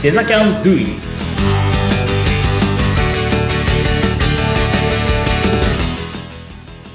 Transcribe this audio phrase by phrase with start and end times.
[0.00, 0.86] デザキャンドゥイ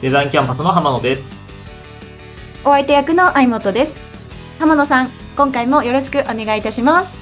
[0.01, 1.35] デザインキャンパスの浜野です。
[2.63, 3.99] お相手役の相本です。
[4.57, 7.17] 浜野さん、今回もよろしくお願いいたします。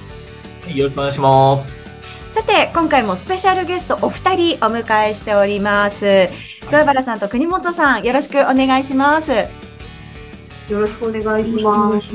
[0.63, 1.81] はいよろしくお願いします。
[2.29, 6.29] さて、今回もスペシャルゲストお二人お迎えしております。
[6.69, 9.31] 桑原さんと国本さん、よろしくお願いします。
[9.31, 9.47] よ
[10.79, 12.13] ろしくお願いします。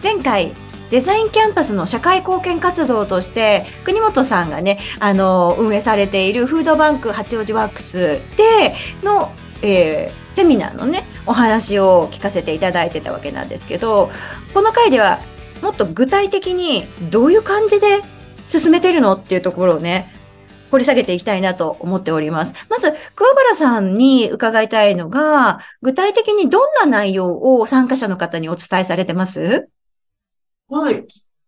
[0.00, 0.52] 前回、
[0.90, 9.30] デザインキャンパスの社会貢献活動として、国本さんがね、あの、運営されているフードバンク八王子ワークスでの、
[9.62, 14.10] えーセミナーのね、お話を聞かせていただいてたわけなんですけど、
[14.52, 15.20] この回では
[15.62, 18.02] もっと具体的にどういう感じで
[18.44, 20.12] 進めてるのっていうところをね、
[20.70, 22.54] 掘り下げていきたいなと思っております。
[22.68, 29.70] まず、桑原さんに伺いたいのが、具体的にどんな内容を参加者の方にお伝えされてます？
[30.68, 31.04] はい。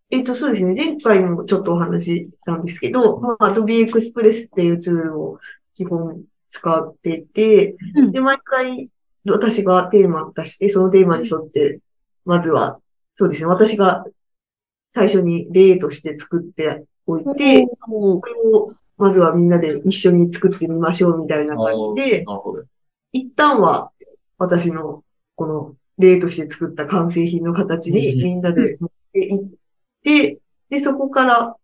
[0.09, 0.75] えっと、そうですね。
[0.75, 5.39] 前回もちょっとお話ししたんですけど、まあ、Adobe Express っていうツールを
[5.73, 8.89] 基本使ってて、うんで、毎回
[9.25, 11.79] 私がテーマ出して、そのテーマに沿って、
[12.25, 12.79] まずは、
[13.15, 13.47] そうですね。
[13.47, 14.03] 私が
[14.93, 22.25] 最初に例として作っておいて、これをまずはみんなで一緒に作ってみましょうみたいな感じで。
[23.13, 23.91] 一旦は
[24.37, 25.03] 私の
[25.35, 29.49] この例として作った完成品の形にうんみんなで持っていっ
[30.03, 31.55] て、で、そこから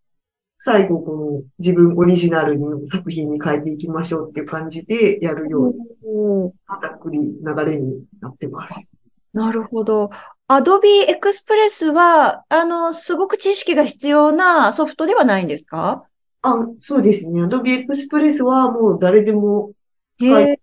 [0.60, 8.90] 最後この自分オリジナルの作品に変えていきましょうっていう感じでやるようなざっくり流れになってます。
[9.34, 10.10] なるほど。
[10.48, 16.06] Adobe Express は、あの、すごく知識が必要なソフトではないんですか？
[16.42, 17.44] あ、そうですね。
[17.44, 19.74] Adobe Express はもう誰でも
[20.20, 20.60] 使え。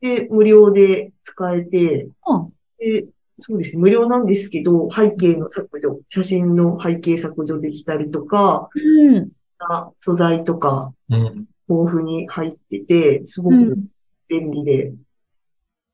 [0.00, 3.04] て、無料で使えて、うんで、
[3.40, 3.80] そうですね。
[3.80, 9.30] 無料なんですけど、背景の削除、写真の背景削除できたりとか、うん。
[9.58, 11.46] な素材とかうん。
[11.68, 13.86] 豊富に入ってて、すごくうん。
[14.28, 14.92] 便利で。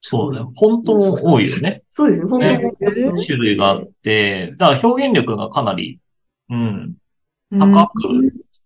[0.01, 0.51] そうだね。
[0.55, 1.83] 本当多いよね。
[1.91, 2.29] そうですね。
[2.29, 3.25] 本当ねに。
[3.25, 6.01] 種類があって、だから表現力がかなり、
[6.51, 6.97] うん、
[7.51, 8.03] うん高く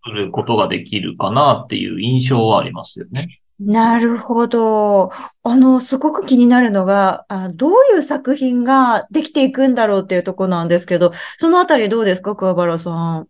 [0.05, 3.40] 作ることができるかなっていう印象はありますよね。
[3.63, 5.11] なるほど。
[5.43, 13.29] あの、すごく気になるのが、あどういう作品ができていくんだろうっていうところなんですけど、そのあたりどうですか、桑原さん？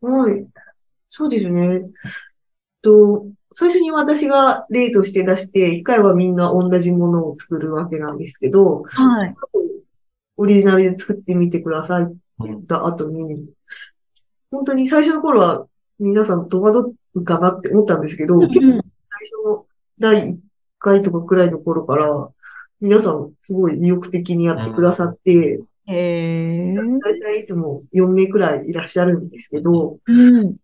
[0.00, 0.46] はい。
[1.10, 1.82] そうですね。
[2.82, 9.34] と、最初に私が例として出して、一回はみんな同じものを作るわけなんですけど、はい。
[10.36, 13.46] オリジナルで作ってみてくださいって言った後に、
[14.50, 15.66] 本当に最初の頃は
[16.00, 18.83] 皆さん戸惑うかなって思ったんですけど、結構
[19.46, 19.66] の
[19.98, 20.36] 第1
[20.78, 22.28] 回とかくらいの頃から、
[22.80, 26.68] 皆さんすごい意欲的にやってくださって、へえ。
[26.68, 30.56] 大体いつも4名くらいいらっしゃるんですけど、うん。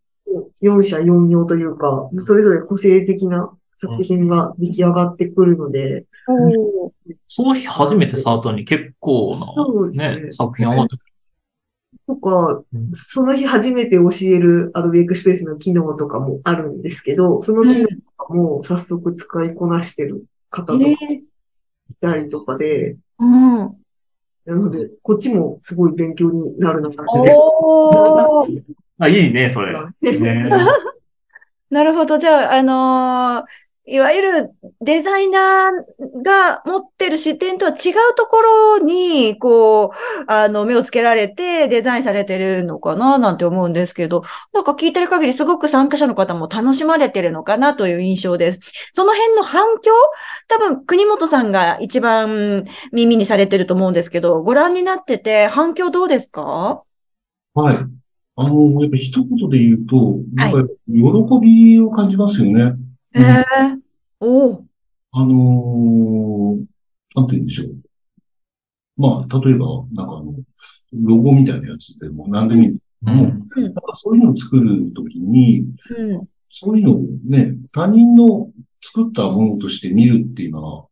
[0.62, 6.90] 4社4用というか、それぞれ個性的な作品が出来上がってくるので、おー。
[7.26, 10.22] その日初めて触ったのに結構そうですな、ね。
[10.24, 11.00] ね、作品上がってく
[12.06, 20.96] とかうん、その日初めて教える Adobe Express の機能とかもあるんですけど、その機能とかも早速使いこなしてる方とかい。
[22.00, 23.58] たりとかで、うん。
[24.46, 28.62] なので、こっちもすごい勉強になるのかなおー。
[28.98, 29.74] あ、いいね、それ。
[30.02, 30.44] ね、
[31.70, 32.18] なるほど。
[32.18, 38.36] じゃあ、あのーいわゆるデザイナーが持ってる視点とは違うとこ
[38.78, 39.90] ろに、こう、
[40.28, 44.22] あの、目をつけられてデザインされてるのかななんて思うんですけど、
[44.54, 48.60] なんか聞いてる限りすごく参加者の方も楽しまれてるのかなという印象です。
[48.92, 49.90] その辺の反響
[50.46, 56.84] 多分、国本さんが一番耳にされてると思うんですけど、ご覧になってて反響どうですか？
[57.54, 57.76] はい。
[58.36, 62.76] あの、やっぱ一言で言うと、なんか喜びを感じますよね。
[63.12, 63.44] へえ。
[64.20, 64.64] おー
[65.12, 66.64] あのー
[67.14, 67.76] なんて言うんでしょう。
[68.96, 70.34] まあ、例えば、なんかあの、
[70.92, 72.68] ロゴみたいなやつでも何でもいい。
[72.68, 73.64] うもう、ん。
[73.64, 76.28] なんかそういうのを作るときに、うん。
[76.50, 78.50] そういうのをね、他人の
[78.82, 80.86] 作ったものとして見るっていうのは、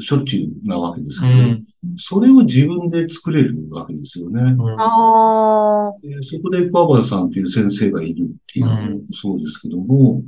[0.00, 1.64] しょっちゅうなわけですけど、うん。
[1.96, 4.40] それを自分で作れるわけですよね。
[4.78, 5.92] ああ。
[6.02, 10.22] でそこで桑原さんという先生がいるっていうのもうんそうですけども、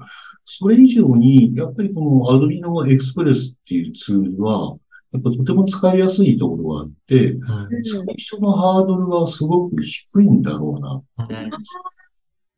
[0.44, 4.76] それ以上に、やっぱりこのアドビのエクスプレスっていうツールは、
[5.12, 7.44] やっぱとても使いやすいところがあって、うん
[7.84, 11.38] 最初のハードルがすごく低いんだろうな。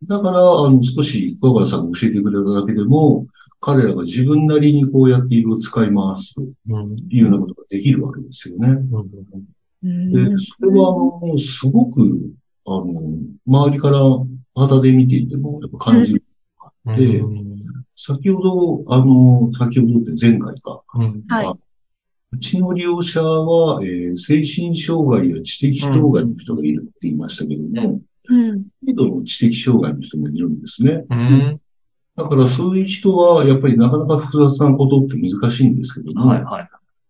[0.02, 3.26] うんだから、あの、少し桑原さんが教えてくれただけでも、
[3.60, 6.42] 彼らが自分なりにこうやって色を使い回すと
[7.08, 8.68] いうようなことができるわけですよね。
[8.68, 10.90] うんで、それは、
[11.22, 12.30] あの、すごく、
[12.66, 12.84] あの、
[13.46, 14.00] 周りから
[14.54, 16.22] 肌で見ていても、やっぱ感じる。
[16.96, 17.18] で
[17.96, 20.82] 先ほど、あの、先ほどって前回か。
[21.28, 21.58] はい。
[22.32, 28.64] うちの利用者は、えー精神障害や知的障害の人がいるって言いましたけども、うん。
[28.84, 31.04] 軽度の知的障害の人もいるんですね。
[31.08, 31.60] うん。
[32.16, 36.68] だからそういう人は、やっぱりなかなか複雑なことって難しいんですけども、はいはい。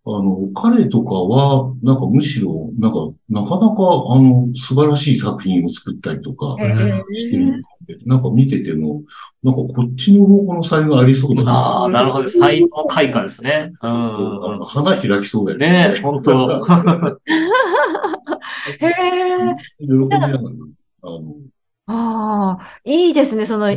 [0.09, 2.99] あの、彼とかは、なんかむしろ、なんか、
[3.29, 3.75] なかなか、
[4.11, 6.57] あの、素晴らしい作品を作ったりとか
[7.13, 7.53] してるの
[7.87, 9.03] で、なんか見てても、
[9.43, 11.53] なんかこっちの方向の才能ありそうだな。
[11.53, 12.29] ああ、なるほど。
[12.29, 13.73] 才能開花ですね。
[13.83, 14.61] うん。
[14.65, 16.63] 花開きそうだよねえ、本当
[18.81, 19.57] へえ。
[19.81, 20.41] 喜びながら、
[21.07, 21.35] あの、
[21.89, 23.47] ああ、いいですね。
[23.47, 23.69] その、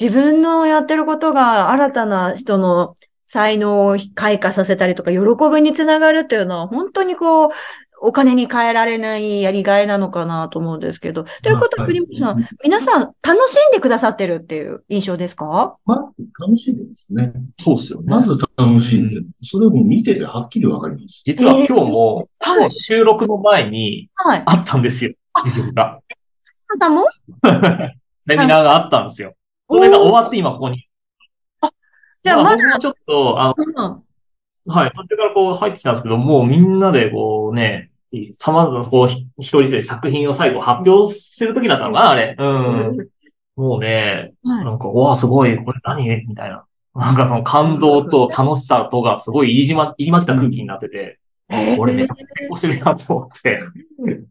[0.00, 5.18] 自分のやってることが新たな人の才能を開花させたりとか、喜
[5.54, 7.50] びにつながるっていうのは、本当にこう、
[8.04, 11.24] お金に変えられないやりがいなのかなと思うんですけど。
[11.44, 15.76] ということは、はい国本さん、皆さん楽しんでくださってるっていう印象ですか？
[15.84, 17.32] まず楽しんでですね。
[17.60, 18.06] そうっすよね。
[18.08, 21.22] まず楽しんで、それも見ててはっきりわかります。
[21.24, 22.28] 実は今日も、
[22.70, 24.42] 収録の前にはい。
[24.46, 25.12] あったんですよ。
[25.72, 26.00] があな
[26.78, 27.06] たも？
[28.26, 29.34] セミナーがあったんですよ。
[29.68, 30.86] それが終わって今ここに。
[32.22, 34.02] じゃあ、まだ、まあちょっと、あの、うん
[34.66, 37.90] はい、途中からこう入ってきたんですけど、もうみんなでこうね、
[38.38, 42.36] 様々なこう、ひ一人一人作品を最後発表してる時だったのかな、あれ。
[42.38, 43.08] うん。
[43.56, 46.26] もうね、はいなんか、わあ、すごい、これ何？
[46.26, 46.64] みたいな。
[46.94, 51.18] なんかその感動と楽しさとがすごい入りま、入り混じった空気になってて、
[51.76, 53.60] これめっちゃ成功してるなと思って、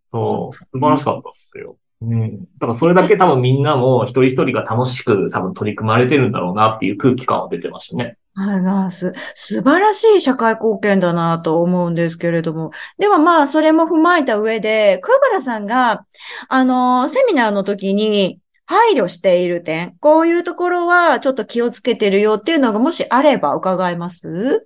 [0.08, 1.78] そう、素晴らしかったっすよ。
[2.02, 2.40] うん。
[2.40, 8.18] だからそれだけ多分みんなも一人一人が楽しく多分取り組まれてるんだろうなっていう空気感は出てましたね。
[8.34, 12.72] はいなす、素晴らしい社会貢献だなと思うんですけれども。
[12.98, 16.06] でもまあ、それも踏まえた上で、桑原さんが、
[16.48, 24.66] あの、セミナーの時に配慮している点、こういうところはちょっと気をつけてるよっていうのがもしあれば伺えます？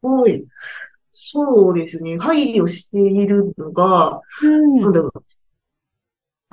[0.00, 0.42] はい。
[1.12, 2.16] そうですね。
[2.18, 5.24] 配慮しているのが、うんなんだろう。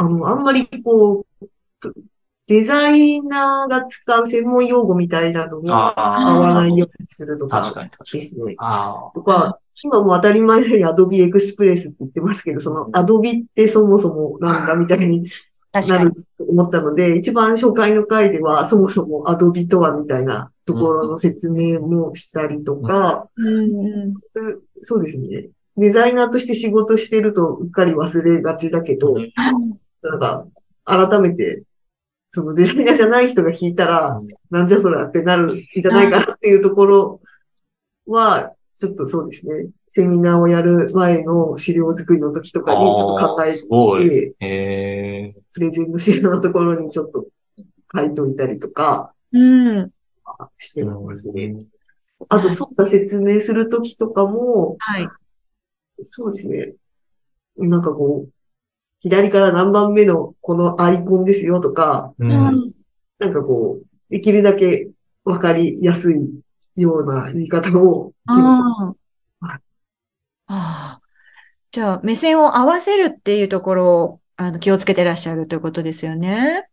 [0.02, 1.48] あの、あんまりこう、
[2.48, 8.24] デザイナーが使う専門用語みたいなのを使わないようにするとか確かに確かに。
[8.24, 8.56] ですね。
[8.58, 15.30] あとか、今も当たり前のように Adobe Express って言ってますけど、その Adobe ってそもそもなんだみたい に。
[15.74, 24.14] なると思ったので、一番初回の回ではそもそも Adobe とはみたいなところの説明もしたりとか、うん
[24.84, 25.48] そうですね。
[25.78, 29.16] デザイナーとして仕事してるとうっかり忘れがちだけど、
[30.02, 30.48] なんか、
[30.86, 31.64] 改めて、
[32.32, 37.22] そのデザイナーじゃない人が聞いたら、なんじゃそらってなるんじゃないかなっていうところ
[38.08, 39.70] は、ちょっとそうですね。
[39.90, 43.54] セミナーをやる前の資料作りの時とかにちょっと考え。
[43.54, 45.36] て。
[45.54, 47.28] プレゼンの資料のところにちょっと
[47.94, 49.92] 書いといたりとかうん。
[50.58, 51.66] してますね。
[52.30, 55.08] あと、そうだ説明する時とかも、はい。
[56.04, 56.74] そうですね。
[57.58, 58.41] なんかこう、
[59.02, 62.26] 左から何番目のこのアイコンですよとか、う。
[62.26, 62.72] うんん。
[63.20, 64.90] なんかこう、できるだけ
[65.24, 66.16] わかりやすい
[66.76, 68.14] ような言い方を
[70.48, 71.00] あ。
[71.72, 76.68] じゃあ、目線を合わせるっていうところを、あの、気をつけてらっしゃるということですよね。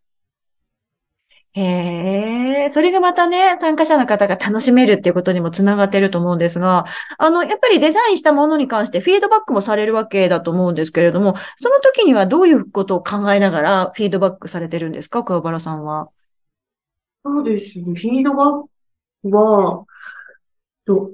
[1.55, 6.85] へえ、それがまたね、参加者の方が楽しめるっていうことにもつながってると思うんですが、
[7.19, 16.11] あの、やっぱりデザインしたものに関してフィードバックもされるわけだと思うんですけれども、その時にはどういうことを考えながらフィードバックされてるんですか、桑原さんは。
[17.25, 17.85] そうですね。
[17.85, 18.65] フィードバッ
[19.23, 19.85] クは、
[20.85, 21.13] と、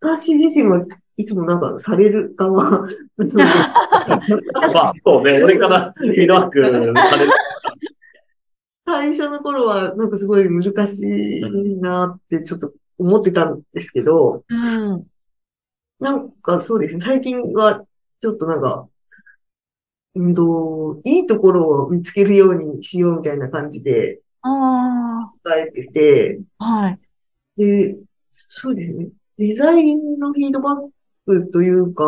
[0.00, 0.84] 私自身は
[1.16, 2.86] いつもなんかされる側 ま
[4.62, 5.42] あ、そうね。
[5.42, 7.32] 俺からフィードバックされる。
[8.86, 11.40] 最初の頃はなんかすごい難しい
[11.80, 15.06] なってちょっと思ってたんですけど、うん。
[15.98, 17.04] なんかそうですね。
[17.04, 17.84] 最近は
[18.20, 18.88] ちょっとなんか、
[20.14, 26.98] うんと、いいところを見つけるようにしようみたいな感じであ伝えてて、あ、はい。
[27.56, 27.96] で、
[28.32, 29.08] そうですね。
[29.38, 30.90] デザインのフィードバッ
[31.26, 32.04] クというか、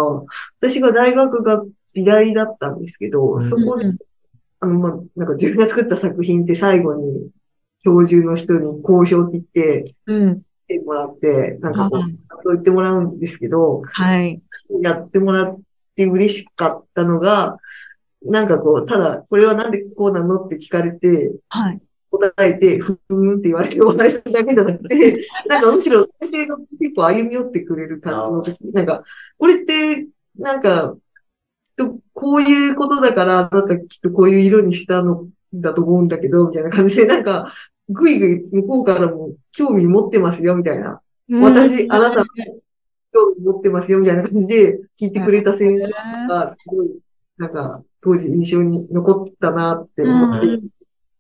[0.61, 3.99] 私が大学が美大だったんですけど、うんそこでうん、
[4.61, 7.31] あの、まあ、なんか自分が作った作品って最後に
[7.85, 10.43] 教授の人に好評って言って、うん。
[10.69, 14.43] てもらって、なんかこうはい、そう言ってもらうんですけど、はい。
[14.83, 15.61] やってもらっ
[15.97, 17.57] て嬉しかったのが、
[18.23, 21.81] なんかこう、ただ、これはなんでこうなのって聞かれて、はい。
[22.11, 29.03] 答えて、ふーんって言われて終わりだけじゃなくて、 なんかむしろ先生が結構歩み寄ってくれる感じの時、なんか、
[29.39, 30.97] これって、なんか、
[31.79, 37.53] とこういうことだから、あなたきっとこういう色にしたのだと思うんだけど、みたいな感じで、なんか、
[37.89, 41.01] ぐいぐい向こうからも興味持ってますよ、みたいな。
[41.31, 42.25] 私、あなた、
[43.13, 45.89] 興味持ってますよ、みたいな感じで聞いてくれた先生
[46.29, 46.91] が、すごい、
[47.39, 50.69] なんか、当時印象に残ったなって思って、うん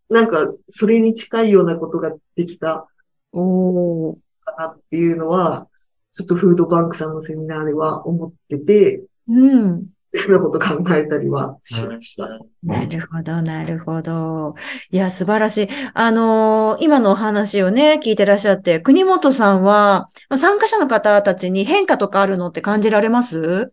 [0.09, 2.89] なんか、それに近いようなことができた
[3.33, 5.69] おーかなっていうのは、
[6.13, 9.87] ちょっとフードバンクさんのセミナーでは思ってて、うん。
[10.15, 12.29] そんなこと考えたりはしました。
[12.63, 14.55] なるほど、なるほど。
[14.91, 15.69] いや、素晴らしい。
[15.93, 23.39] あのー今のお話をね、聞いてらっしゃって、国本さんは、まあ参加者の方たちに変化とかあるのって感じられます？
[23.41, 23.71] やっ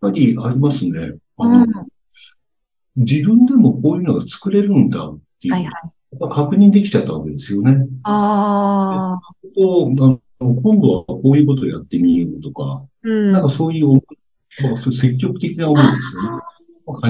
[0.00, 1.16] ぱりありますね。
[1.38, 1.66] あのうん。
[2.96, 5.72] 自分でもこういうのが作れるんだっていう、はいはい。
[6.20, 7.86] やっぱ確認できちゃったわけですよね。
[8.04, 9.20] ああ。
[9.54, 9.92] と
[10.40, 13.32] あの今度はこういうことをやってみようとか、うん。
[13.32, 14.17] なんかそういう思い、
[14.88, 16.42] う積極的な思いですよね。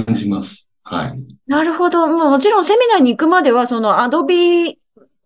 [0.05, 0.69] 感じます。
[0.83, 1.21] はい。
[1.47, 2.07] なるほど。
[2.09, 4.79] もうもちろんセミナーに行くまでは、そのアドビ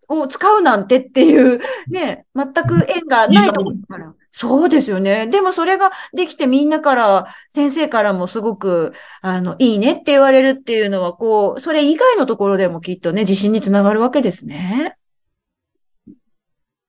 [0.08, 4.14] を使うなんてっていう、ね、全く縁がないところから。
[4.34, 5.26] そうですよね。
[5.26, 14.96] でもそれができてみんなから、先生からもすごく、あの、いいねって言われるっていうのは、こう、それ以外のところでもきっとね、自信につながるわけですね。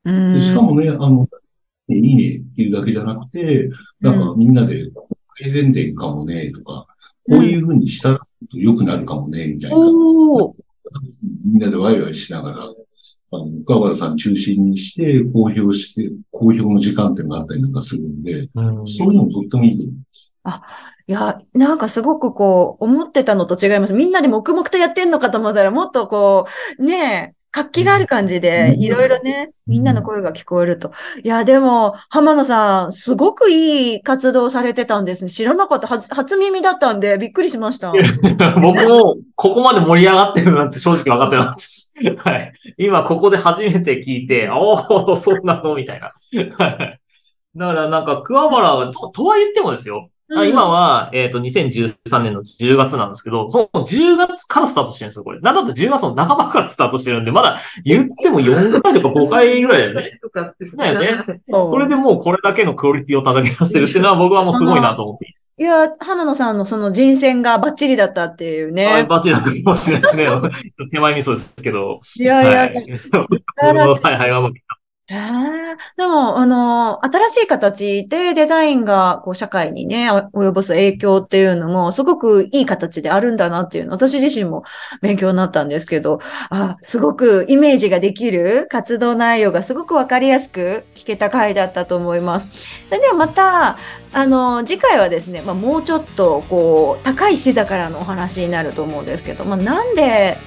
[0.06, 0.34] うん。
[0.36, 1.28] でしかもね、あの、
[1.90, 4.90] いいねっていうだけじゃなくて、なんかみんなで
[5.40, 6.88] 改善点かもね、とか、
[7.30, 8.20] こういうふうにしたら
[8.54, 9.78] 良くなるかもね、みたいな。
[11.46, 20.34] みんなでワイワイしながら、あの、岡原さん中心にして、公表して、公表の時間点があったりなんかするんで、うんそういうのもとってもいいと思います。
[21.08, 23.94] いや、なんかすごくこう、思ってたのと違います。
[23.94, 26.46] みんなで黙々とやってんのかと思ったら、もっとこ
[26.78, 30.92] う、ねえ、活気がある感じで、うんいろいろね、みんなの声が聞こえると。
[31.24, 35.30] いや、でも、浜野さん、すごくいい活動されてたんですね。
[35.30, 35.88] 知らなかった。
[35.88, 37.94] 初、初耳だったんで、びっくりしました。
[38.60, 41.94] 僕も、ここまで盛り上がってるなんて正直分かってなかったです。
[42.18, 42.54] はい。
[42.78, 45.76] 今、ここで初めて聞いて、おお、そうなの？
[45.76, 46.12] みたいな。
[46.58, 47.00] はい。
[47.56, 50.10] だから、なんか、桑原が、と、とは言ってもですよ。
[50.36, 55.40] あうん今は、えっ、と、2013年の10月なんですけど、その10月からスタートしてるんですよ、これ。
[55.40, 60.20] なんだって10月の半ばからスタートしてるんで、まだ言っても4回とか5回ぐらいだよね。
[60.22, 65.38] とかってだよねそれでもうこれだけのクオリティを叩き出してるっていうのは僕はもうすごいなと思っていて。
[65.56, 69.06] いや、浜野さんのその人選がバッチリだったっていうはい、ね。
[69.08, 70.28] バッチリだったかもしれないですね。
[70.92, 72.02] 手前味噌ですけど。
[72.18, 72.74] いやいや、はい。
[72.74, 74.54] 晴らしい はいはい、
[75.13, 75.63] へえ
[75.98, 84.63] でも、あの、新しい形でデザインがこう社会にね、及ぼす影響っていうのも、すごくいい形であるんだなっていうの、私自身も
[85.01, 92.48] 勉強になったんですけど、あ、すごくイメージができる活動内容がすごくわかりやすく聞けた回だったと思います。
[92.89, 93.77] ではまた、
[94.15, 100.38] あの、次回はですね、まあ、もうちょっと、こう、高い視座からのお話になると思うんですけど、まあ、なんで、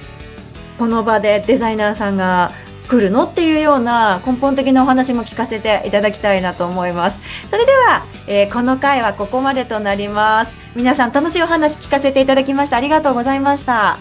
[0.79, 2.51] この場でデザイナーさんが
[2.87, 3.25] 来るの？
[3.25, 7.19] っていうような根本的なお話も聞かせていただきたいなと思います。
[7.49, 10.55] それでは、えーこの回はここまでとなります。
[10.75, 12.77] 皆さん楽しいお話聞かせていただきました。
[12.77, 13.97] ありがとうございました。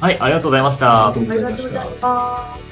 [0.00, 1.26] はい、ありがとうございましたあり。
[1.26, 2.67] がとうございました。